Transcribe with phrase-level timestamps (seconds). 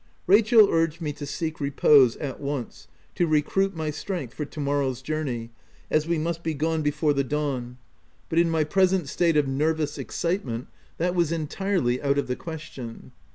[0.25, 4.99] Rachel urged me to seek repose, at once, to recruit my strength for to morrow's
[4.99, 5.51] journey,
[5.91, 7.77] as we must be gone before the dawn,
[8.27, 12.17] but in my present state of nervous excitement, that was 112 THE TENANT entirely out
[12.17, 13.11] of the question.